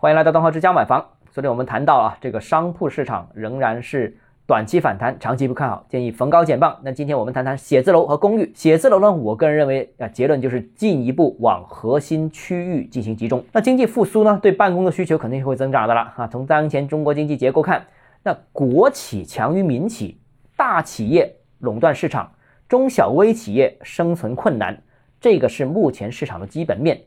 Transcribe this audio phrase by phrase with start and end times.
[0.00, 1.04] 欢迎来到东浩之家买房。
[1.32, 6.78] 昨天我们谈到啊，这个商铺市场仍然是短期反弹，长期不看好，建议逢高减磅。
[6.84, 8.52] 那今天我们谈谈写字楼和公寓。
[8.54, 13.44] 写字楼呢，我个人认为啊，结论就是进一步往核心区域进行集中。
[13.50, 16.28] 那经济复苏呢，对办公的需求肯定会增长的了啊。
[16.28, 17.84] 从当前中国经济结构看，
[18.22, 20.20] 那国企强于民企，
[20.56, 22.30] 大企业垄断市场，
[22.68, 24.80] 中小微企业生存困难，
[25.20, 27.00] 这个是目前市场的基本面。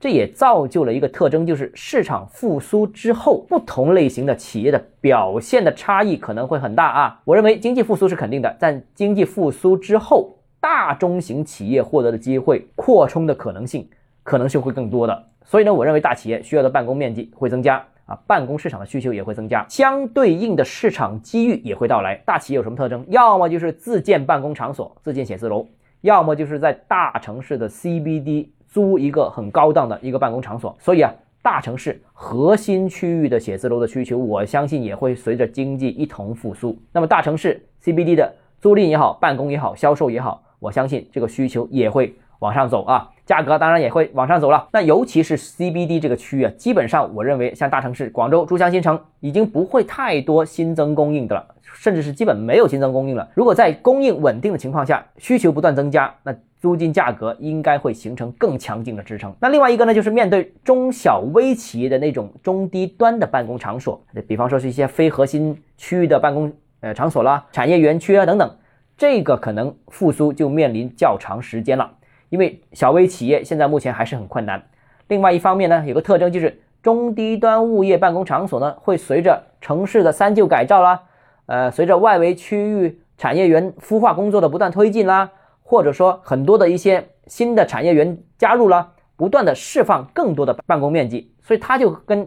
[0.00, 7.20] 这也造就了一个特征，就是市场复苏之后，不同类型的企业的表现的差异可能会很大啊。
[7.24, 13.88] 我认为经济复苏是肯定的，但经济复苏之后，大中型企业获得的机会、扩充的可能性，
[14.22, 15.24] 可能性会更多的。
[15.44, 22.14] 所以呢，我认为大企业需要的办公面积会增加啊，办公市场的需求也会增加，相对应的市场机遇也会到来。
[22.24, 23.04] 大企业有什么特征？
[23.08, 25.66] 要么就是自建办公场所、自建写字楼，
[26.02, 28.50] 要么就是在大城市的 CBD。
[28.68, 31.10] 租一个很高档的一个办公场所，所以啊，
[31.42, 36.78] 大城市核心区域的写字楼的需求，我相信也会随着经济一同复苏。
[36.92, 44.66] 那么大城市 CBD 的租赁也好，办公也好，销售也好，我相信这个需求也会往上走啊，价格当然也会往上走了。
[44.72, 53.28] 那尤其是 CBD 这个区域啊，基本上我认为像大城市广州、珠江新城已经不会太多新增供应的了，甚至是基本没有新增供应了。
[53.34, 59.30] 如果在供应稳定的情况下，需求不断增加，那租金价格应该会形成更强劲的支撑。
[59.38, 68.56] 那另外一个呢，就是面对中小微企业的那种中低端的办公场所，比方说是一些非核心区域的办公呃场所啦、产业园区啊等等，
[68.96, 71.88] 这个可能复苏就面临较长时间了，
[72.28, 74.62] 因为小微企业现在目前还是很困难。
[75.08, 81.02] 另外一方面呢，有个特征就是中低端物业办公场所呢，会随着城市的三旧改造啦，
[81.46, 85.30] 呃，随着外围区域产业园孵化工作的不断推进啦。
[85.70, 92.26] 或者说很多的一些新的产业园加入啦，不断的释放更多的办公面积，所以它就跟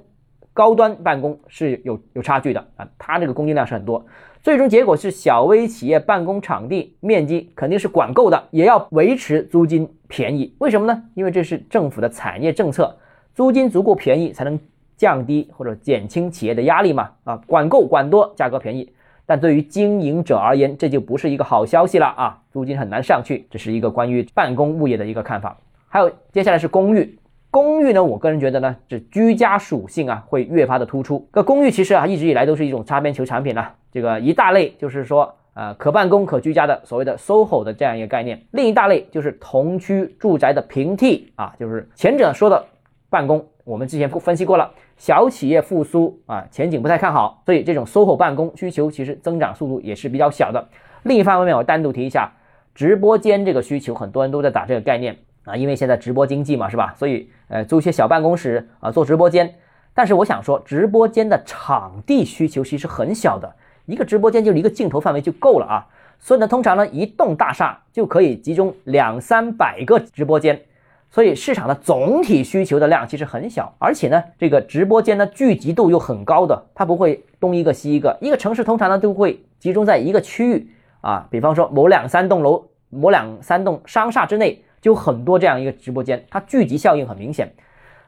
[0.53, 4.05] 高端办公是有有差距的啊，它这个供应量是很多，
[4.43, 11.03] 最终结果是小微企业办公场地面积肯定是管够的，也要维持租金便宜，为什么呢？
[11.13, 12.97] 因为这是政府的产业政策，
[13.35, 14.59] 租金足够便宜才能
[14.97, 18.91] 降低或者减轻企业的压力嘛啊，管够管多，价格便宜。
[19.27, 22.41] 但对于经营者而言，这就不是一个好消息了啊！
[22.51, 25.55] 租金很难上去，这是一个关于办公物业的一个看法。
[25.87, 27.19] 还有接下来是公寓，
[27.51, 31.27] 公寓呢，我个人觉得呢，这居家属性啊会越发的突出。
[31.33, 33.73] 这公寓其实啊一直以来都是一种擦边球产品了。
[33.91, 42.65] 这个一大类就是说，呃，可办公可居家的所谓的 SOHO 的这样一个概念；另一大类就是同区住宅的平替啊，就是前者说的
[43.09, 43.45] 办公。
[43.65, 50.69] 我们之前分析过了，小企业复苏啊，前景不太看好，所以这种 SOHO 办公需求其实增长速度也是比较小的。
[51.03, 52.31] 另一方面，我单独提一下
[52.73, 56.93] 直播间这个需求，很多人都在打这个概念啊，因为现在直播经济嘛，是吧？
[56.97, 59.55] 所以呃，租一些小办公室啊，做直播间。
[59.93, 63.53] 但是我想说，直播间的场地需求其实很小的，
[63.85, 65.87] 一个直播间就一个镜头范围就够了啊。
[66.19, 70.61] 所以呢，通常呢，一栋大厦就可以集中两三百个直播间。
[71.09, 78.17] 所以市场的总体需求的量其实很小，而且呢，这个直播间呢聚集度又很高的，它不会东一个西一个。
[78.21, 80.69] 一个城市通常呢都会集中在一个区域
[81.01, 87.53] 啊，比方说某两三栋楼、某两三栋商厦之内，就很多这样一个直播间，它聚集效应很明显。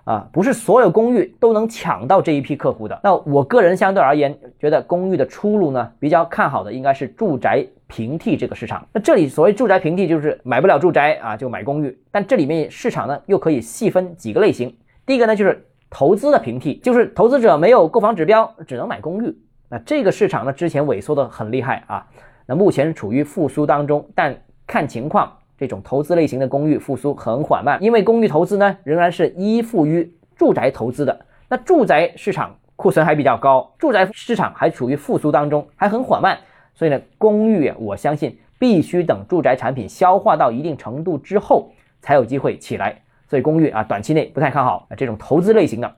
[0.05, 2.99] 啊，不是所有公寓都能抢到这一批客户的。
[3.05, 8.85] 那我个人相对而言，觉得公寓的出路呢，比较看好的应该是住宅平替这个市场。
[8.91, 11.97] 那这里所谓住宅平替，就是买不了住宅啊，就买公寓。
[12.11, 14.75] 但这里面市场呢，又可以细分几个类型。
[15.05, 19.33] 第一个呢，就是投资的平替，就是投资者没有购房指标，只能买公寓。
[19.69, 22.05] 那这个市场呢，之前萎缩的很厉害啊，
[22.45, 24.35] 那目前处于复苏当中，但
[24.67, 25.31] 看情况。
[25.63, 31.25] 这种投资类型的公寓复苏很缓慢，因为公寓投资呢仍然是依附于住宅投资的。
[31.47, 36.37] 那住宅市场库存还比较高，住宅市场还处于复苏当中，还很缓慢。
[36.73, 43.03] 所以呢，公寓我相信必须等住宅产品消化到一定程度之后才有机会起来。
[43.29, 45.95] 所以公寓啊，短期内不太看好啊这种投资类型的。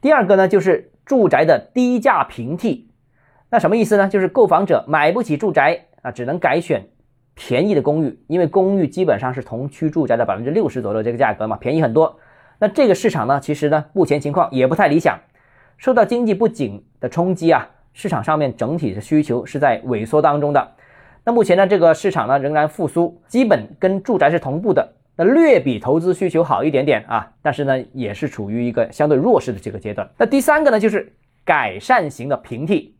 [0.00, 2.88] 第二个呢，就是住宅的低价平替。
[3.50, 4.08] 那什么意思呢？
[4.08, 6.86] 就是购房者买不起住宅啊，只能改选。
[7.34, 12.18] 便宜的公寓，因为公寓基本上是同区住宅的百分之六十左右这个价格嘛，便宜很多。
[12.58, 15.18] 那这个市场呢，其实呢，目前情况也不太理想，
[15.78, 20.72] 受到经济不景的冲击啊，市场上面整体的需求是在萎缩当中的。
[21.24, 30.08] 那目前呢，这个市场呢仍然复苏，基本跟住宅是同步的，那略比投资需求好一点点啊，但是呢，也是处于一个相对弱势的这个阶段。
[30.18, 31.12] 那第三个呢，就是
[31.44, 32.94] 改善型的平替。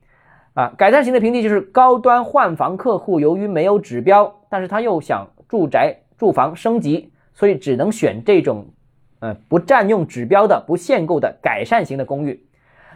[0.54, 8.66] 啊，改善型的平地就是高端换房客户，由于没有指标，但是他又想住宅住房升级，所以只能选这种，
[9.20, 12.44] 呃，不占用指标的、不限购的改善型的公寓。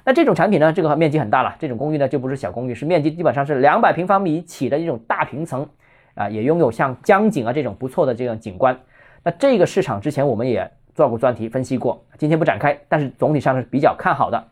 [0.04, 5.66] 那这种产品呢，这个面积很大了，这种公寓呢就不是小公寓，是面积基本上是两百平方米起的这种大平层
[6.14, 8.78] 啊，也拥有像江景啊这种不错的这种景观。
[9.24, 14.44] 那这个市场之前我们也做过专题分析过，今天不展开，但是总体上是比较看好的。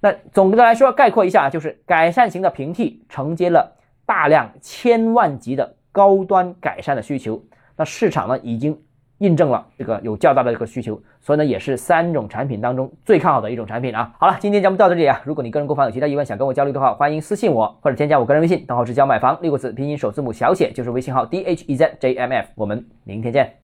[0.00, 7.42] 那总的来说概括一下，就是改善型的平替承接了大量千万级的高端改善的需求，
[7.76, 8.80] 那市场呢已经。
[9.18, 14.14] 印证了这个有较大的这个需求，所以呢也是三种产品当中最看好的一种产品啊。
[14.16, 15.20] 好了，今天节目到这里啊。
[15.24, 22.46] 如果你个人购房有其他疑问想跟我交流的话，欢迎私信我或者添加我个人微信，账号是教买房六个字拼音首字母小写就是微信号 d h e z j m f。
[22.54, 23.54] 我们明天见。